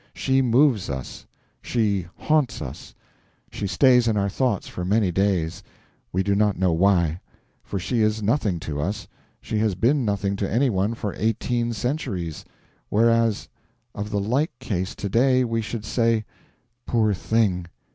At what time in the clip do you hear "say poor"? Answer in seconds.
15.85-17.13